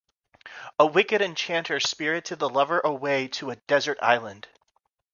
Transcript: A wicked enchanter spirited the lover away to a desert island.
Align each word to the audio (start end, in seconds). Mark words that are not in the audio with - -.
A 0.79 0.85
wicked 0.87 1.21
enchanter 1.21 1.79
spirited 1.79 2.39
the 2.39 2.49
lover 2.49 2.79
away 2.79 3.27
to 3.27 3.51
a 3.51 3.55
desert 3.57 3.99
island. 4.01 4.47